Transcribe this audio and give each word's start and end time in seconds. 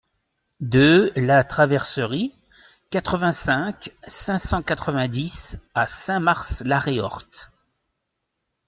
deux 0.61 1.11
la 1.15 1.43
Traverserie, 1.43 2.33
quatre-vingt-cinq, 2.89 3.91
cinq 4.07 4.39
cent 4.39 4.63
quatre-vingt-dix 4.63 5.59
à 5.75 5.85
Saint-Mars-la-Réorthe 5.85 7.51